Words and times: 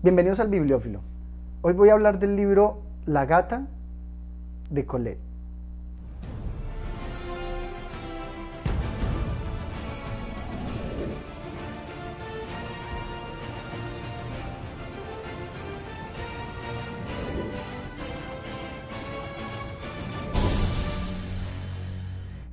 Bienvenidos 0.00 0.38
al 0.38 0.46
Bibliófilo. 0.46 1.00
Hoy 1.60 1.72
voy 1.72 1.88
a 1.88 1.94
hablar 1.94 2.20
del 2.20 2.36
libro 2.36 2.82
La 3.04 3.26
gata 3.26 3.66
de 4.70 4.86
Colette. 4.86 5.18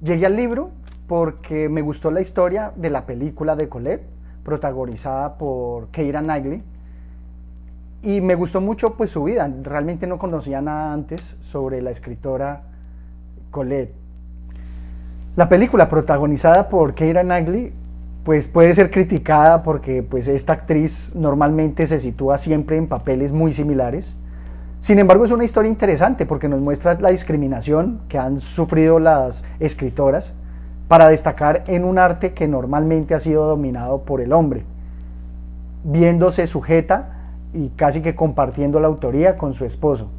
Llegué 0.02 0.26
al 0.26 0.36
libro 0.36 0.72
porque 1.06 1.70
me 1.70 1.84
gustó 1.84 2.10
la 2.10 2.22
historia 2.22 2.74
de 2.76 2.90
la 2.90 3.06
película 3.06 3.56
de 3.56 3.70
Colette, 3.70 4.04
protagonizada 4.44 5.38
por 5.38 5.90
Keira 5.90 6.22
Knightley, 6.22 6.64
y 8.06 8.22
me 8.22 8.36
gustó 8.36 8.62
mucho 8.62 8.94
pues 8.94 9.10
su 9.10 9.24
vida. 9.24 9.52
Realmente 9.64 10.06
no 10.06 10.20
conocía 10.20 10.62
nada 10.62 10.94
antes 10.94 11.36
sobre 11.42 11.82
la 11.82 11.90
escritora 11.90 12.62
Colette. 13.50 13.96
La 15.36 15.50
película 15.50 15.90
protagonizada 15.90 16.70
por 16.70 16.94
Keira 16.94 17.24
Knightley 17.24 17.74
pues 18.24 18.48
puede 18.48 18.74
ser 18.74 18.92
criticada 18.92 19.64
porque 19.64 20.04
pues 20.04 20.28
esta 20.28 20.54
actriz 20.54 21.14
normalmente 21.16 21.88
se 21.88 22.00
sitúa 22.00 22.38
siempre 22.38 22.78
en 22.78 22.88
papeles 22.88 23.32
muy 23.32 23.54
similares. 23.54 24.16
Sin 24.80 25.00
embargo, 25.00 25.26
es 25.26 25.32
una 25.32 25.44
historia 25.44 25.70
interesante 25.70 26.28
porque 26.28 26.48
nos 26.48 26.62
muestra 26.62 26.96
la 27.00 27.10
discriminación 27.10 28.02
que 28.08 28.20
han 28.20 28.40
sufrido 28.40 29.00
las 29.00 29.44
escritoras 29.60 30.34
para 30.88 31.08
destacar 31.10 31.64
en 31.66 31.84
un 31.84 31.98
arte 31.98 32.34
que 32.34 32.48
normalmente 32.48 33.16
ha 33.16 33.20
sido 33.20 33.48
dominado 33.48 34.02
por 34.02 34.22
el 34.22 34.32
hombre, 34.32 34.64
viéndose 35.84 36.46
sujeta 36.46 37.15
y 37.56 37.70
casi 37.70 38.02
que 38.02 38.16
compartiendo 38.16 38.80
la 38.80 38.88
autoría 38.88 39.38
con 39.38 39.54
su 39.54 39.64
esposo. 39.64 40.10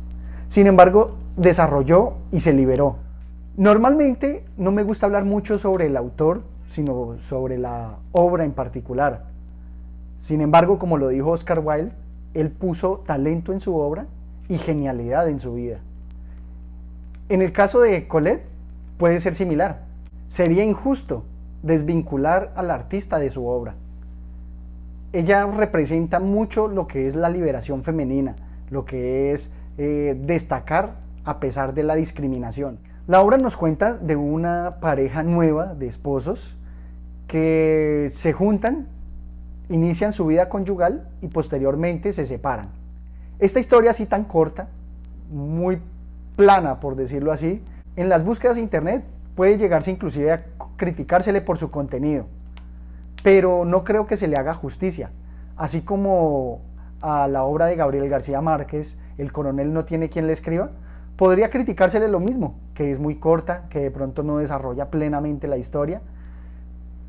Sin 0.48 0.66
embargo, 0.66 1.16
desarrolló 1.36 2.14
y 2.32 2.40
se 2.40 2.54
liberó. 2.54 2.96
Normalmente 3.58 4.44
no 4.56 4.72
me 4.72 4.82
gusta 4.82 5.06
hablar 5.06 5.24
mucho 5.24 5.58
sobre 5.58 5.86
el 5.86 5.96
autor, 5.96 6.42
sino 6.66 7.16
sobre 7.20 7.58
la 7.58 7.96
obra 8.12 8.44
en 8.44 8.52
particular. 8.52 9.24
Sin 10.18 10.40
embargo, 10.40 10.78
como 10.78 10.96
lo 10.96 11.08
dijo 11.08 11.30
Oscar 11.30 11.60
Wilde, 11.62 11.92
él 12.32 12.50
puso 12.50 13.02
talento 13.06 13.52
en 13.52 13.60
su 13.60 13.76
obra 13.76 14.06
y 14.48 14.56
genialidad 14.56 15.28
en 15.28 15.38
su 15.38 15.54
vida. 15.54 15.78
En 17.28 17.42
el 17.42 17.52
caso 17.52 17.80
de 17.80 18.08
Colette 18.08 18.46
puede 18.96 19.20
ser 19.20 19.34
similar. 19.34 19.82
Sería 20.26 20.64
injusto 20.64 21.24
desvincular 21.62 22.52
al 22.56 22.70
artista 22.70 23.18
de 23.18 23.28
su 23.28 23.46
obra 23.46 23.74
ella 25.12 25.46
representa 25.46 26.20
mucho 26.20 26.68
lo 26.68 26.86
que 26.86 27.06
es 27.06 27.14
la 27.14 27.28
liberación 27.28 27.82
femenina, 27.82 28.36
lo 28.70 28.84
que 28.84 29.32
es 29.32 29.50
eh, 29.78 30.16
destacar 30.20 30.96
a 31.24 31.40
pesar 31.40 31.74
de 31.74 31.82
la 31.82 31.94
discriminación. 31.94 32.78
La 33.06 33.20
obra 33.20 33.38
nos 33.38 33.56
cuenta 33.56 33.94
de 33.94 34.16
una 34.16 34.76
pareja 34.80 35.22
nueva 35.22 35.74
de 35.74 35.86
esposos 35.86 36.56
que 37.28 38.08
se 38.12 38.32
juntan, 38.32 38.88
inician 39.68 40.12
su 40.12 40.26
vida 40.26 40.48
conyugal 40.48 41.08
y 41.22 41.28
posteriormente 41.28 42.12
se 42.12 42.26
separan. 42.26 42.70
Esta 43.38 43.60
historia 43.60 43.90
así 43.90 44.06
tan 44.06 44.24
corta, 44.24 44.68
muy 45.30 45.78
plana 46.36 46.80
por 46.80 46.96
decirlo 46.96 47.32
así, 47.32 47.62
en 47.96 48.08
las 48.08 48.24
búsquedas 48.24 48.56
de 48.56 48.62
internet 48.62 49.04
puede 49.34 49.58
llegarse 49.58 49.90
inclusive 49.90 50.32
a 50.32 50.44
criticársele 50.76 51.40
por 51.40 51.58
su 51.58 51.70
contenido 51.70 52.26
pero 53.26 53.64
no 53.64 53.82
creo 53.82 54.06
que 54.06 54.16
se 54.16 54.28
le 54.28 54.36
haga 54.36 54.54
justicia. 54.54 55.10
Así 55.56 55.80
como 55.80 56.60
a 57.00 57.26
la 57.26 57.42
obra 57.42 57.66
de 57.66 57.74
Gabriel 57.74 58.08
García 58.08 58.40
Márquez, 58.40 58.96
El 59.18 59.32
coronel 59.32 59.72
no 59.72 59.84
tiene 59.84 60.08
quien 60.08 60.28
le 60.28 60.32
escriba, 60.32 60.70
podría 61.16 61.50
criticársele 61.50 62.06
lo 62.06 62.20
mismo, 62.20 62.54
que 62.72 62.92
es 62.92 63.00
muy 63.00 63.16
corta, 63.16 63.64
que 63.68 63.80
de 63.80 63.90
pronto 63.90 64.22
no 64.22 64.38
desarrolla 64.38 64.92
plenamente 64.92 65.48
la 65.48 65.56
historia, 65.56 66.02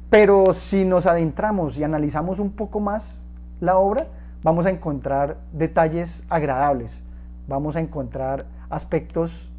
pero 0.10 0.54
si 0.54 0.86
nos 0.86 1.06
adentramos 1.06 1.78
y 1.78 1.84
analizamos 1.84 2.40
un 2.40 2.50
poco 2.54 2.80
más 2.80 3.24
la 3.60 3.78
obra, 3.78 4.08
vamos 4.42 4.66
a 4.66 4.72
encontrar 4.72 5.38
detalles 5.54 6.26
agradables, 6.30 7.00
vamos 7.48 7.76
a 7.76 7.80
encontrar 7.80 8.48
aspectos 8.72 9.52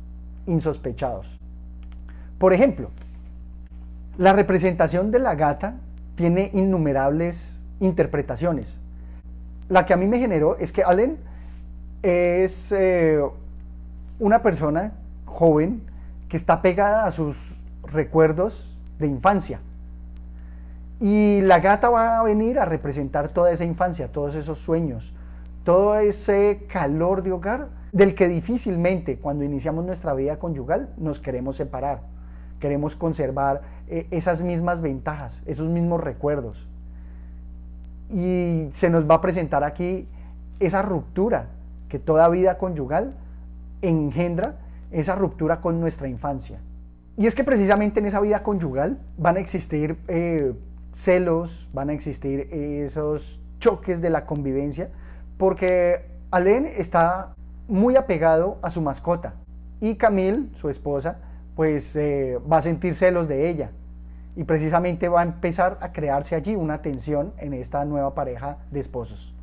insospechados. 0.46 1.38
Por 2.36 2.52
ejemplo, 2.52 2.90
la 4.16 4.32
representación 4.32 5.12
de 5.12 5.20
la 5.20 5.36
gata 5.36 5.76
tiene 6.18 6.50
innumerables 6.52 7.60
interpretaciones. 7.78 8.76
La 9.68 9.86
que 9.86 9.94
a 9.94 9.96
mí 9.96 10.08
me 10.08 10.18
generó 10.18 10.58
es 10.58 10.72
que 10.72 10.82
Allen 10.82 11.16
es 12.02 12.72
eh, 12.72 13.22
una 14.18 14.42
persona 14.42 14.94
joven 15.26 15.80
que 16.28 16.36
está 16.36 16.60
pegada 16.60 17.06
a 17.06 17.12
sus 17.12 17.36
recuerdos 17.84 18.76
de 18.98 19.06
infancia. 19.06 19.60
Y 21.00 21.40
la 21.42 21.60
gata 21.60 21.88
va 21.88 22.18
a 22.18 22.24
venir 22.24 22.58
a 22.58 22.64
representar 22.64 23.28
toda 23.28 23.52
esa 23.52 23.64
infancia, 23.64 24.10
todos 24.10 24.34
esos 24.34 24.58
sueños, 24.58 25.14
todo 25.62 25.94
ese 26.00 26.66
calor 26.68 27.22
de 27.22 27.30
hogar 27.30 27.68
del 27.92 28.16
que 28.16 28.26
difícilmente 28.26 29.18
cuando 29.18 29.44
iniciamos 29.44 29.84
nuestra 29.84 30.14
vida 30.14 30.40
conyugal 30.40 30.88
nos 30.96 31.20
queremos 31.20 31.54
separar 31.54 32.00
queremos 32.60 32.96
conservar 32.96 33.62
eh, 33.88 34.06
esas 34.10 34.42
mismas 34.42 34.80
ventajas, 34.80 35.42
esos 35.46 35.68
mismos 35.68 36.00
recuerdos. 36.00 36.68
Y 38.10 38.68
se 38.72 38.90
nos 38.90 39.08
va 39.08 39.16
a 39.16 39.20
presentar 39.20 39.64
aquí 39.64 40.06
esa 40.60 40.82
ruptura 40.82 41.46
que 41.88 41.98
toda 41.98 42.28
vida 42.28 42.58
conyugal 42.58 43.14
engendra, 43.82 44.56
esa 44.90 45.14
ruptura 45.14 45.60
con 45.60 45.80
nuestra 45.80 46.08
infancia. 46.08 46.58
Y 47.16 47.26
es 47.26 47.34
que 47.34 47.44
precisamente 47.44 48.00
en 48.00 48.06
esa 48.06 48.20
vida 48.20 48.42
conyugal 48.42 48.98
van 49.16 49.36
a 49.36 49.40
existir 49.40 49.98
eh, 50.08 50.52
celos, 50.92 51.68
van 51.72 51.90
a 51.90 51.92
existir 51.92 52.48
esos 52.52 53.40
choques 53.58 54.00
de 54.00 54.10
la 54.10 54.24
convivencia, 54.24 54.88
porque 55.36 56.06
Alain 56.30 56.66
está 56.66 57.34
muy 57.68 57.96
apegado 57.96 58.58
a 58.62 58.70
su 58.70 58.80
mascota 58.80 59.34
y 59.80 59.96
Camille, 59.96 60.46
su 60.54 60.68
esposa, 60.68 61.18
pues 61.58 61.96
eh, 61.96 62.38
va 62.50 62.58
a 62.58 62.62
sentir 62.62 62.94
celos 62.94 63.26
de 63.26 63.50
ella 63.50 63.72
y 64.36 64.44
precisamente 64.44 65.08
va 65.08 65.22
a 65.22 65.24
empezar 65.24 65.76
a 65.80 65.90
crearse 65.90 66.36
allí 66.36 66.54
una 66.54 66.82
tensión 66.82 67.32
en 67.36 67.52
esta 67.52 67.84
nueva 67.84 68.14
pareja 68.14 68.58
de 68.70 68.78
esposos. 68.78 69.34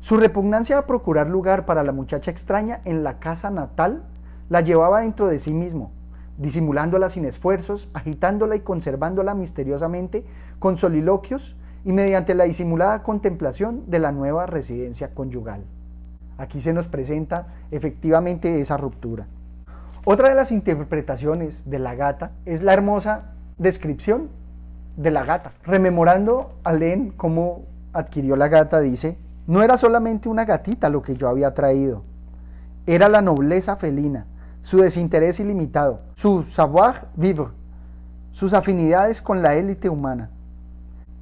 Su 0.00 0.16
repugnancia 0.16 0.78
a 0.78 0.86
procurar 0.86 1.28
lugar 1.28 1.66
para 1.66 1.82
la 1.82 1.92
muchacha 1.92 2.30
extraña 2.30 2.80
en 2.86 3.04
la 3.04 3.18
casa 3.18 3.50
natal 3.50 4.02
la 4.48 4.62
llevaba 4.62 5.02
dentro 5.02 5.26
de 5.26 5.38
sí 5.38 5.52
mismo, 5.52 5.90
disimulándola 6.38 7.10
sin 7.10 7.26
esfuerzos, 7.26 7.90
agitándola 7.92 8.56
y 8.56 8.60
conservándola 8.60 9.34
misteriosamente 9.34 10.24
con 10.58 10.78
soliloquios 10.78 11.54
y 11.84 11.92
mediante 11.92 12.34
la 12.34 12.44
disimulada 12.44 13.02
contemplación 13.02 13.84
de 13.88 13.98
la 13.98 14.10
nueva 14.10 14.46
residencia 14.46 15.12
conyugal. 15.12 15.64
Aquí 16.38 16.62
se 16.62 16.72
nos 16.72 16.86
presenta 16.86 17.48
efectivamente 17.70 18.58
esa 18.58 18.78
ruptura. 18.78 19.26
Otra 20.04 20.28
de 20.28 20.34
las 20.34 20.52
interpretaciones 20.52 21.68
de 21.68 21.78
la 21.78 21.94
gata 21.94 22.32
es 22.44 22.62
la 22.62 22.72
hermosa 22.72 23.32
descripción 23.58 24.28
de 24.96 25.10
la 25.10 25.24
gata. 25.24 25.52
Rememorando 25.64 26.54
a 26.64 26.72
Len 26.72 27.10
cómo 27.10 27.64
adquirió 27.92 28.36
la 28.36 28.48
gata, 28.48 28.80
dice, 28.80 29.18
no 29.46 29.62
era 29.62 29.76
solamente 29.76 30.28
una 30.28 30.44
gatita 30.44 30.88
lo 30.88 31.02
que 31.02 31.16
yo 31.16 31.28
había 31.28 31.54
traído, 31.54 32.02
era 32.86 33.08
la 33.08 33.22
nobleza 33.22 33.76
felina, 33.76 34.26
su 34.60 34.78
desinterés 34.78 35.40
ilimitado, 35.40 36.00
su 36.14 36.44
savoir-vivre, 36.44 37.48
sus 38.32 38.54
afinidades 38.54 39.20
con 39.20 39.42
la 39.42 39.54
élite 39.54 39.88
humana. 39.88 40.30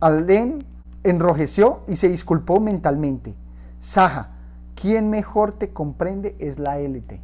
Alain 0.01 0.65
enrojeció 1.05 1.81
y 1.89 1.97
se 1.97 2.09
disculpó 2.09 2.61
mentalmente. 2.61 3.35
Saja, 3.79 4.31
quien 4.75 5.11
mejor 5.11 5.53
te 5.53 5.71
comprende 5.71 6.37
es 6.39 6.59
la 6.59 6.79
élite. 6.79 7.21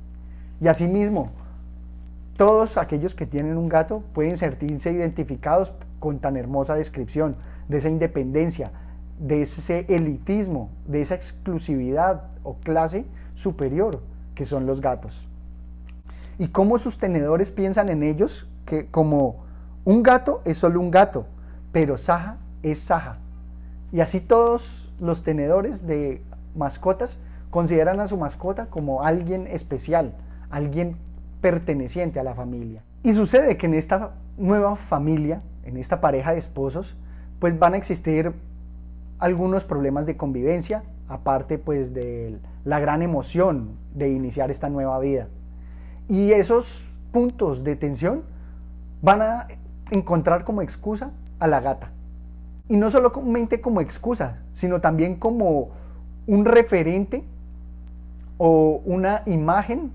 Y 0.61 0.69
asimismo, 0.69 1.31
todos 2.43 2.77
aquellos 2.77 3.15
que 3.15 3.25
tienen 3.25 3.57
un 3.57 3.69
gato 3.69 4.03
pueden 4.15 4.37
sentirse 4.37 4.91
identificados 4.91 5.73
con 6.01 6.19
tan 6.19 6.37
hermosa 6.37 6.75
descripción 6.75 7.37
de 7.69 7.79
esa 7.79 7.89
independencia, 7.89 8.73
de 9.21 9.43
ese 9.43 9.87
elitismo, 9.89 10.69
de 10.85 11.03
esa 11.03 11.15
exclusividad 11.15 12.25
o 12.43 12.57
clase 12.57 13.05
superior 13.37 14.03
que 14.35 14.45
son 14.45 14.67
los 14.67 14.81
gatos. 14.81 15.29
Y 16.37 16.49
cómo 16.49 16.79
sus 16.79 16.99
tenedores 16.99 17.53
piensan 17.53 17.89
en 17.91 18.03
ellos 18.03 18.49
que 18.67 18.91
como 18.91 19.45
un 19.85 20.03
gato 20.03 20.43
es 20.45 20.59
solo 20.59 20.81
un 20.81 20.91
gato, 20.91 21.27
pero 21.71 21.97
Saja 21.97 22.39
es 22.65 22.81
Saja. 22.81 23.19
Y 23.93 24.01
así 24.01 24.21
todos 24.21 24.93
los 24.99 25.23
tenedores 25.23 25.87
de 25.87 26.25
mascotas 26.57 27.19
consideran 27.51 28.01
a 28.01 28.09
su 28.09 28.17
mascota 28.17 28.67
como 28.67 29.05
alguien 29.05 29.47
especial, 29.47 30.17
alguien 30.51 30.97
perteneciente 31.43 32.19
a 32.19 32.23
la 32.23 32.35
familia. 32.35 32.83
Y 33.03 33.13
sucede 33.13 33.59
que 33.59 33.67
en 33.67 33.75
esta 33.75 34.13
nueva 34.39 34.77
familia, 34.77 35.43
en 35.65 35.77
esta 35.77 36.01
pareja 36.01 36.33
de 36.33 36.39
esposos, 36.39 36.97
pues 37.39 37.59
van 37.59 37.75
a 37.75 37.77
existir 37.77 38.33
algunos 39.19 39.65
problemas 39.65 40.07
de 40.07 40.17
convivencia 40.17 40.83
aparte 41.09 41.59
pues 41.59 41.93
de 41.93 42.39
la 42.65 42.81
gran 42.81 43.03
emoción 43.03 43.77
de 43.95 44.11
iniciar 44.11 44.51
esta 44.51 44.71
nueva 44.71 44.99
vida. 44.99 45.29
Y 46.09 46.33
esos 46.33 46.85
puntos 47.13 47.65
de 47.65 47.77
tensión 47.77 48.23
van 49.03 49.23
a 49.23 49.49
encontrar 49.91 50.45
como 50.45 50.63
excusa 50.63 51.11
a 51.39 51.47
la 51.47 51.61
gata. 51.61 51.91
Y 52.69 52.77
no 52.77 52.91
solamente 52.91 53.61
como 53.61 53.81
excusa, 53.81 54.39
sino 54.53 54.81
también 54.81 55.17
como 55.17 55.71
un 56.27 56.45
referente 56.45 57.25
o 58.39 58.81
una 58.85 59.23
imagen, 59.27 59.93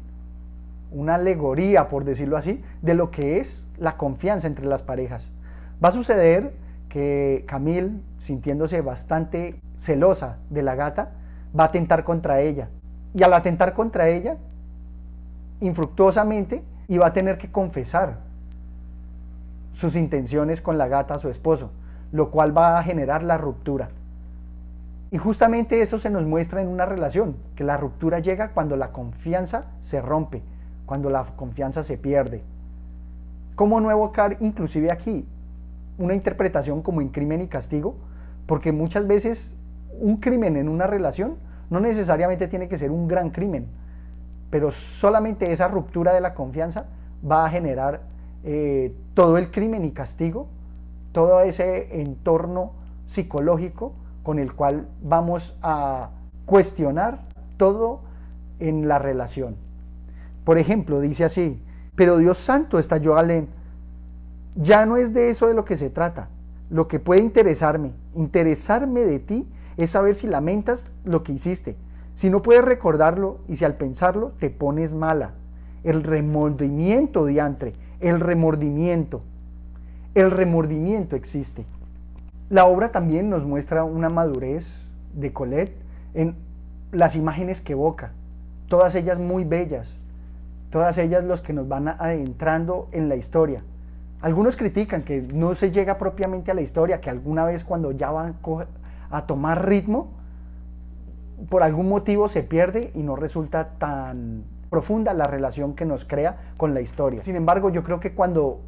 una 0.91 1.15
alegoría, 1.15 1.89
por 1.89 2.03
decirlo 2.03 2.37
así, 2.37 2.63
de 2.81 2.93
lo 2.93 3.11
que 3.11 3.39
es 3.39 3.67
la 3.77 3.97
confianza 3.97 4.47
entre 4.47 4.65
las 4.65 4.83
parejas. 4.83 5.31
Va 5.83 5.89
a 5.89 5.93
suceder 5.93 6.53
que 6.89 7.43
Camille, 7.47 7.99
sintiéndose 8.17 8.81
bastante 8.81 9.59
celosa 9.77 10.37
de 10.49 10.63
la 10.63 10.75
gata, 10.75 11.11
va 11.57 11.65
a 11.65 11.67
atentar 11.67 12.03
contra 12.03 12.41
ella. 12.41 12.69
Y 13.13 13.23
al 13.23 13.33
atentar 13.33 13.73
contra 13.73 14.09
ella, 14.09 14.37
infructuosamente, 15.59 16.63
iba 16.87 17.05
a 17.05 17.13
tener 17.13 17.37
que 17.37 17.51
confesar 17.51 18.19
sus 19.73 19.95
intenciones 19.95 20.61
con 20.61 20.77
la 20.77 20.87
gata 20.87 21.15
a 21.15 21.19
su 21.19 21.29
esposo, 21.29 21.71
lo 22.11 22.31
cual 22.31 22.57
va 22.57 22.79
a 22.79 22.83
generar 22.83 23.23
la 23.23 23.37
ruptura. 23.37 23.89
Y 25.11 25.17
justamente 25.17 25.81
eso 25.81 25.99
se 25.99 26.09
nos 26.09 26.25
muestra 26.25 26.61
en 26.61 26.67
una 26.67 26.85
relación, 26.85 27.37
que 27.55 27.63
la 27.63 27.77
ruptura 27.77 28.19
llega 28.19 28.49
cuando 28.49 28.75
la 28.75 28.91
confianza 28.91 29.65
se 29.81 30.01
rompe, 30.01 30.41
cuando 30.87 31.11
la 31.11 31.25
confianza 31.35 31.83
se 31.83 31.97
pierde. 31.97 32.41
¿Cómo 33.55 33.79
no 33.79 33.91
evocar 33.91 34.37
inclusive 34.39 34.91
aquí 34.91 35.27
una 35.99 36.15
interpretación 36.15 36.81
como 36.81 37.01
en 37.01 37.09
crimen 37.09 37.41
y 37.41 37.47
castigo? 37.47 37.95
Porque 38.47 38.71
muchas 38.71 39.05
veces 39.05 39.55
un 39.99 40.17
crimen 40.17 40.55
en 40.55 40.69
una 40.69 40.87
relación 40.87 41.35
no 41.69 41.79
necesariamente 41.81 42.47
tiene 42.47 42.69
que 42.69 42.77
ser 42.77 42.89
un 42.89 43.07
gran 43.07 43.31
crimen, 43.31 43.67
pero 44.49 44.71
solamente 44.71 45.51
esa 45.51 45.67
ruptura 45.67 46.13
de 46.13 46.21
la 46.21 46.33
confianza 46.33 46.85
va 47.29 47.45
a 47.45 47.49
generar 47.49 48.01
eh, 48.45 48.95
todo 49.13 49.37
el 49.37 49.51
crimen 49.51 49.83
y 49.83 49.91
castigo, 49.91 50.47
todo 51.11 51.41
ese 51.41 52.01
entorno 52.01 52.71
psicológico 53.05 53.93
con 54.23 54.39
el 54.39 54.53
cual 54.53 54.87
vamos 55.01 55.57
a 55.61 56.11
cuestionar 56.45 57.25
todo 57.57 58.01
en 58.59 58.87
la 58.87 58.99
relación. 58.99 59.66
Por 60.47 60.57
ejemplo, 60.57 61.01
dice 61.01 61.25
así, 61.25 61.61
pero 61.97 62.19
Dios 62.19 62.37
santo, 62.37 62.79
estalló 62.79 63.17
Alén, 63.17 63.49
ya 64.55 64.85
no 64.85 64.95
es 64.95 65.13
de 65.13 65.29
eso 65.29 65.47
de 65.47 65.53
lo 65.53 65.65
que 65.65 65.75
se 65.75 65.89
trata. 65.89 66.29
Lo 66.69 66.87
que 66.87 67.01
puede 67.01 67.21
interesarme, 67.21 67.91
interesarme 68.15 69.01
de 69.01 69.19
ti, 69.19 69.45
es 69.75 69.89
saber 69.89 70.15
si 70.15 70.25
lamentas 70.25 70.95
lo 71.03 71.21
que 71.21 71.33
hiciste, 71.33 71.75
si 72.13 72.29
no 72.29 72.41
puedes 72.41 72.63
recordarlo 72.63 73.39
y 73.49 73.57
si 73.57 73.65
al 73.65 73.75
pensarlo 73.75 74.31
te 74.39 74.49
pones 74.49 74.93
mala. 74.93 75.33
El 75.83 76.01
remordimiento, 76.01 77.25
diantre, 77.25 77.73
el 77.99 78.21
remordimiento. 78.21 79.23
El 80.15 80.31
remordimiento 80.31 81.17
existe. 81.17 81.65
La 82.49 82.67
obra 82.67 82.93
también 82.93 83.29
nos 83.29 83.43
muestra 83.43 83.83
una 83.83 84.07
madurez 84.07 84.81
de 85.13 85.33
Colette 85.33 85.75
en 86.13 86.37
las 86.93 87.17
imágenes 87.17 87.59
que 87.59 87.73
evoca, 87.73 88.13
todas 88.69 88.95
ellas 88.95 89.19
muy 89.19 89.43
bellas, 89.43 89.99
todas 90.69 90.97
ellas 90.97 91.23
los 91.23 91.41
que 91.41 91.53
nos 91.53 91.67
van 91.67 91.87
adentrando 91.87 92.87
en 92.91 93.09
la 93.09 93.15
historia. 93.15 93.63
Algunos 94.21 94.57
critican 94.57 95.03
que 95.03 95.21
no 95.21 95.53
se 95.55 95.71
llega 95.71 95.97
propiamente 95.97 96.51
a 96.51 96.53
la 96.53 96.61
historia, 96.61 97.01
que 97.01 97.09
alguna 97.09 97.45
vez 97.45 97.63
cuando 97.63 97.91
ya 97.91 98.09
van 98.11 98.35
a 99.11 99.25
tomar 99.25 99.67
ritmo, 99.67 100.09
por 101.49 101.61
algún 101.61 101.87
motivo 101.87 102.27
se 102.27 102.41
pierde 102.41 102.91
y 102.95 103.03
no 103.03 103.15
resulta 103.15 103.69
tan 103.77 104.43
profunda 104.69 105.13
la 105.13 105.25
relación 105.25 105.75
que 105.75 105.85
nos 105.85 106.03
crea 106.03 106.37
con 106.57 106.73
la 106.73 106.81
historia. 106.81 107.21
Sin 107.21 107.35
embargo, 107.35 107.69
yo 107.69 107.83
creo 107.83 107.99
que 107.99 108.13
cuando 108.13 108.59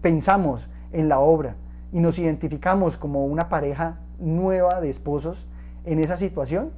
pensamos 0.00 0.68
en 0.92 1.08
la 1.08 1.18
obra 1.18 1.56
y 1.92 2.00
nos 2.00 2.18
identificamos 2.18 2.96
como 2.96 3.26
una 3.26 3.48
pareja 3.48 3.96
nueva 4.18 4.80
de 4.80 4.90
esposos 4.90 5.46
en 5.84 5.98
esa 5.98 6.16
situación, 6.16 6.70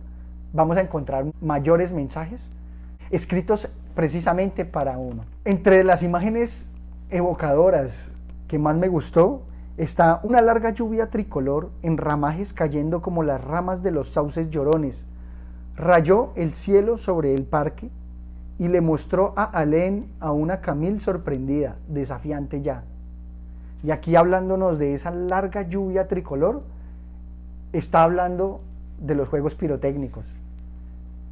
vamos 0.52 0.78
a 0.78 0.80
encontrar 0.80 1.26
mayores 1.40 1.92
mensajes 1.92 2.50
escritos 3.14 3.68
precisamente 3.94 4.64
para 4.64 4.98
uno. 4.98 5.24
Entre 5.44 5.84
las 5.84 6.02
imágenes 6.02 6.70
evocadoras 7.10 8.10
que 8.48 8.58
más 8.58 8.76
me 8.76 8.88
gustó 8.88 9.42
está 9.76 10.20
una 10.22 10.40
larga 10.40 10.70
lluvia 10.70 11.10
tricolor 11.10 11.70
en 11.82 11.96
ramajes 11.96 12.52
cayendo 12.52 13.02
como 13.02 13.22
las 13.22 13.42
ramas 13.42 13.82
de 13.82 13.90
los 13.90 14.10
sauces 14.10 14.50
llorones. 14.50 15.06
Rayó 15.76 16.30
el 16.36 16.54
cielo 16.54 16.98
sobre 16.98 17.34
el 17.34 17.44
parque 17.44 17.90
y 18.58 18.68
le 18.68 18.80
mostró 18.80 19.32
a 19.36 19.44
Alén 19.44 20.06
a 20.20 20.30
una 20.32 20.60
Camille 20.60 21.00
sorprendida, 21.00 21.76
desafiante 21.88 22.62
ya. 22.62 22.84
Y 23.82 23.90
aquí 23.90 24.16
hablándonos 24.16 24.78
de 24.78 24.94
esa 24.94 25.10
larga 25.10 25.62
lluvia 25.62 26.08
tricolor, 26.08 26.62
está 27.72 28.04
hablando 28.04 28.60
de 29.00 29.14
los 29.14 29.28
juegos 29.28 29.54
pirotécnicos. 29.54 30.34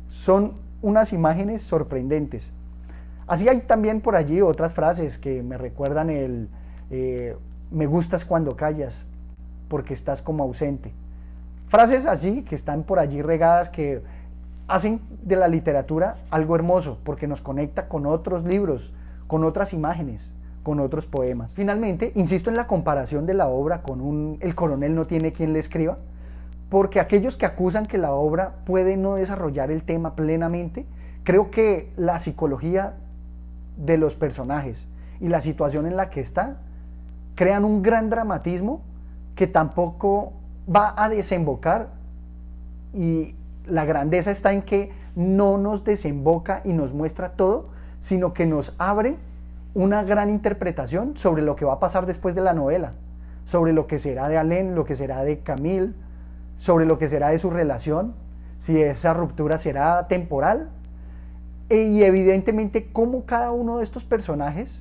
Son 0.08 0.52
unas 0.82 1.12
imágenes 1.12 1.62
sorprendentes. 1.62 2.50
Así 3.26 3.48
hay 3.48 3.60
también 3.60 4.00
por 4.00 4.16
allí 4.16 4.42
otras 4.42 4.74
frases 4.74 5.16
que 5.16 5.42
me 5.42 5.56
recuerdan 5.56 6.10
el 6.10 6.48
eh, 6.90 7.36
me 7.70 7.86
gustas 7.86 8.24
cuando 8.24 8.54
callas, 8.54 9.06
porque 9.68 9.94
estás 9.94 10.20
como 10.20 10.44
ausente. 10.44 10.92
Frases 11.68 12.04
así 12.04 12.42
que 12.42 12.54
están 12.54 12.82
por 12.82 12.98
allí 12.98 13.22
regadas 13.22 13.70
que 13.70 14.02
hacen 14.68 15.00
de 15.22 15.36
la 15.36 15.48
literatura 15.48 16.16
algo 16.30 16.54
hermoso, 16.54 16.98
porque 17.02 17.26
nos 17.26 17.40
conecta 17.40 17.88
con 17.88 18.04
otros 18.04 18.44
libros, 18.44 18.92
con 19.26 19.42
otras 19.44 19.72
imágenes, 19.72 20.34
con 20.62 20.80
otros 20.80 21.06
poemas. 21.06 21.54
Finalmente, 21.54 22.12
insisto 22.14 22.50
en 22.50 22.56
la 22.56 22.66
comparación 22.66 23.24
de 23.24 23.34
la 23.34 23.48
obra 23.48 23.80
con 23.80 24.02
un 24.02 24.36
El 24.40 24.54
coronel 24.54 24.94
no 24.94 25.06
tiene 25.06 25.32
quien 25.32 25.54
le 25.54 25.58
escriba, 25.58 25.96
porque 26.72 27.00
aquellos 27.00 27.36
que 27.36 27.44
acusan 27.44 27.84
que 27.84 27.98
la 27.98 28.12
obra 28.12 28.54
puede 28.64 28.96
no 28.96 29.16
desarrollar 29.16 29.70
el 29.70 29.82
tema 29.82 30.16
plenamente, 30.16 30.86
creo 31.22 31.50
que 31.50 31.92
la 31.98 32.18
psicología 32.18 32.94
de 33.76 33.98
los 33.98 34.14
personajes 34.14 34.86
y 35.20 35.28
la 35.28 35.42
situación 35.42 35.84
en 35.84 35.98
la 35.98 36.08
que 36.08 36.20
están 36.20 36.56
crean 37.34 37.66
un 37.66 37.82
gran 37.82 38.08
dramatismo 38.08 38.80
que 39.34 39.46
tampoco 39.46 40.32
va 40.66 40.94
a 40.96 41.10
desembocar 41.10 41.88
y 42.94 43.34
la 43.66 43.84
grandeza 43.84 44.30
está 44.30 44.54
en 44.54 44.62
que 44.62 44.92
no 45.14 45.58
nos 45.58 45.84
desemboca 45.84 46.62
y 46.64 46.72
nos 46.72 46.94
muestra 46.94 47.32
todo, 47.32 47.68
sino 48.00 48.32
que 48.32 48.46
nos 48.46 48.74
abre 48.78 49.18
una 49.74 50.04
gran 50.04 50.30
interpretación 50.30 51.18
sobre 51.18 51.42
lo 51.42 51.54
que 51.54 51.66
va 51.66 51.74
a 51.74 51.80
pasar 51.80 52.06
después 52.06 52.34
de 52.34 52.40
la 52.40 52.54
novela, 52.54 52.92
sobre 53.44 53.74
lo 53.74 53.86
que 53.86 53.98
será 53.98 54.30
de 54.30 54.38
Alain, 54.38 54.74
lo 54.74 54.86
que 54.86 54.94
será 54.94 55.22
de 55.22 55.40
Camille, 55.40 55.92
sobre 56.62 56.86
lo 56.86 56.96
que 56.96 57.08
será 57.08 57.30
de 57.30 57.40
su 57.40 57.50
relación, 57.50 58.14
si 58.60 58.80
esa 58.80 59.12
ruptura 59.12 59.58
será 59.58 60.06
temporal, 60.06 60.68
e, 61.68 61.82
y 61.88 62.04
evidentemente 62.04 62.86
cómo 62.92 63.24
cada 63.26 63.50
uno 63.50 63.78
de 63.78 63.82
estos 63.82 64.04
personajes 64.04 64.80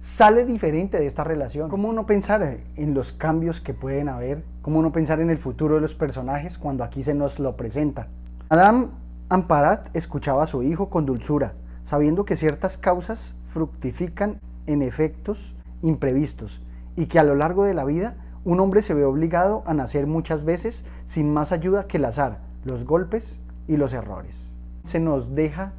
sale 0.00 0.44
diferente 0.44 0.98
de 0.98 1.06
esta 1.06 1.22
relación. 1.22 1.70
¿Cómo 1.70 1.92
no 1.92 2.06
pensar 2.06 2.58
en 2.74 2.92
los 2.92 3.12
cambios 3.12 3.60
que 3.60 3.72
pueden 3.72 4.08
haber? 4.08 4.42
¿Cómo 4.62 4.82
no 4.82 4.90
pensar 4.90 5.20
en 5.20 5.30
el 5.30 5.38
futuro 5.38 5.76
de 5.76 5.80
los 5.80 5.94
personajes 5.94 6.58
cuando 6.58 6.82
aquí 6.82 7.04
se 7.04 7.14
nos 7.14 7.38
lo 7.38 7.56
presenta? 7.56 8.08
Adam 8.48 8.90
Amparat 9.28 9.94
escuchaba 9.94 10.42
a 10.42 10.48
su 10.48 10.64
hijo 10.64 10.90
con 10.90 11.06
dulzura, 11.06 11.52
sabiendo 11.84 12.24
que 12.24 12.34
ciertas 12.34 12.78
causas 12.78 13.36
fructifican 13.46 14.40
en 14.66 14.82
efectos 14.82 15.54
imprevistos 15.82 16.60
y 16.96 17.06
que 17.06 17.20
a 17.20 17.22
lo 17.22 17.36
largo 17.36 17.62
de 17.62 17.74
la 17.74 17.84
vida 17.84 18.16
un 18.46 18.60
hombre 18.60 18.80
se 18.80 18.94
ve 18.94 19.04
obligado 19.04 19.64
a 19.66 19.74
nacer 19.74 20.06
muchas 20.06 20.44
veces 20.44 20.84
sin 21.04 21.34
más 21.34 21.50
ayuda 21.50 21.88
que 21.88 21.96
el 21.96 22.04
azar, 22.04 22.38
los 22.64 22.84
golpes 22.84 23.40
y 23.66 23.76
los 23.76 23.92
errores. 23.92 24.54
Se 24.84 25.00
nos 25.00 25.34
deja 25.34 25.72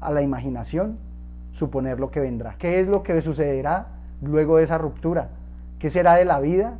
a 0.00 0.10
la 0.10 0.20
imaginación 0.20 0.98
suponer 1.52 2.00
lo 2.00 2.10
que 2.10 2.18
vendrá. 2.18 2.56
¿Qué 2.58 2.80
es 2.80 2.88
lo 2.88 3.04
que 3.04 3.20
sucederá 3.20 3.86
luego 4.22 4.56
de 4.56 4.64
esa 4.64 4.76
ruptura? 4.76 5.28
¿Qué 5.78 5.88
será 5.88 6.16
de 6.16 6.24
la 6.24 6.40
vida 6.40 6.78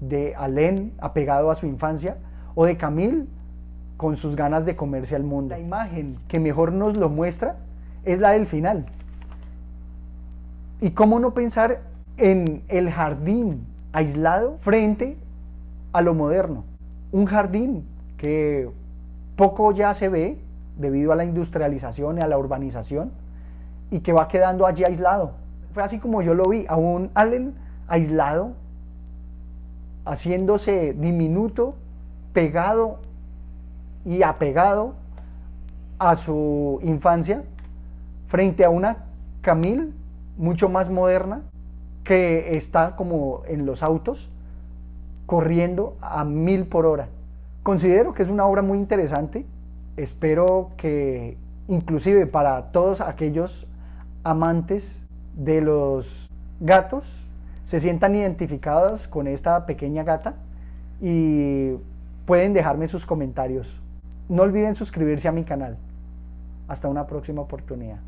de 0.00 0.34
Alén 0.34 0.94
apegado 0.98 1.50
a 1.50 1.56
su 1.56 1.66
infancia 1.66 2.16
o 2.54 2.64
de 2.64 2.78
Camille 2.78 3.26
con 3.98 4.16
sus 4.16 4.34
ganas 4.34 4.64
de 4.64 4.76
comerse 4.76 5.14
al 5.14 5.24
mundo? 5.24 5.54
La 5.54 5.60
imagen 5.60 6.16
que 6.26 6.40
mejor 6.40 6.72
nos 6.72 6.96
lo 6.96 7.10
muestra 7.10 7.56
es 8.02 8.18
la 8.18 8.30
del 8.30 8.46
final. 8.46 8.86
¿Y 10.80 10.92
cómo 10.92 11.20
no 11.20 11.34
pensar 11.34 11.82
en 12.16 12.62
el 12.68 12.90
jardín 12.90 13.73
aislado 13.94 14.58
frente 14.58 15.16
a 15.92 16.02
lo 16.02 16.12
moderno? 16.12 16.64
Un 17.12 17.24
jardín 17.24 17.86
que 18.18 18.68
poco 19.36 19.72
ya 19.72 19.94
se 19.94 20.08
ve 20.08 20.38
debido 20.76 21.12
a 21.12 21.16
la 21.16 21.24
industrialización 21.24 22.18
y 22.18 22.20
a 22.20 22.26
la 22.26 22.36
urbanización 22.36 23.12
y 23.90 24.00
que 24.00 24.12
va 24.12 24.28
quedando 24.28 24.66
allí 24.66 24.84
aislado. 24.84 25.32
Fue 25.72 25.82
así 25.82 25.98
como 25.98 26.20
yo 26.22 26.34
lo 26.34 26.44
vi, 26.44 26.66
a 26.68 26.76
un 26.76 27.10
Allen 27.14 27.54
aislado, 27.86 28.52
haciéndose 30.04 30.92
diminuto, 30.92 31.76
pegado 32.32 32.98
y 34.04 34.22
apegado 34.22 34.94
a 35.98 36.16
su 36.16 36.80
infancia 36.82 37.44
frente 38.26 38.64
a 38.64 38.70
una 38.70 39.04
Camille 39.40 39.90
mucho 40.36 40.68
más 40.68 40.90
moderna 40.90 41.42
que 42.04 42.56
está 42.56 42.96
como 42.96 43.42
en 43.46 43.66
los 43.66 43.82
autos 43.82 44.28
corriendo 45.26 45.96
a 46.00 46.24
mil 46.24 46.66
por 46.66 46.86
hora. 46.86 47.08
Considero 47.62 48.12
que 48.12 48.22
es 48.22 48.28
una 48.28 48.46
obra 48.46 48.62
muy 48.62 48.78
interesante. 48.78 49.46
Espero 49.96 50.70
que 50.76 51.36
inclusive 51.66 52.26
para 52.26 52.72
todos 52.72 53.00
aquellos 53.00 53.66
amantes 54.22 55.00
de 55.34 55.62
los 55.62 56.28
gatos 56.60 57.04
se 57.64 57.80
sientan 57.80 58.14
identificados 58.14 59.08
con 59.08 59.26
esta 59.26 59.64
pequeña 59.64 60.04
gata 60.04 60.34
y 61.00 61.72
pueden 62.26 62.52
dejarme 62.52 62.88
sus 62.88 63.06
comentarios. 63.06 63.80
No 64.28 64.42
olviden 64.42 64.74
suscribirse 64.74 65.28
a 65.28 65.32
mi 65.32 65.44
canal. 65.44 65.76
Hasta 66.68 66.88
una 66.88 67.06
próxima 67.06 67.40
oportunidad. 67.40 67.98